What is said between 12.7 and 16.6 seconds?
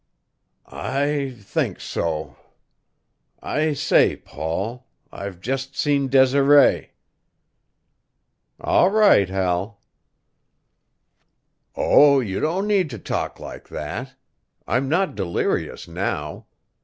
to talk like that; I'm not delirious now.